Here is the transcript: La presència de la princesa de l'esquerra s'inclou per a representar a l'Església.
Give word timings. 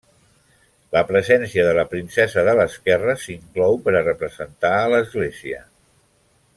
La 0.95 1.03
presència 1.09 1.65
de 1.67 1.75
la 1.79 1.83
princesa 1.91 2.45
de 2.49 2.55
l'esquerra 2.61 3.15
s'inclou 3.25 3.77
per 3.89 3.93
a 4.01 4.05
representar 4.11 4.75
a 4.81 4.89
l'Església. 4.95 5.63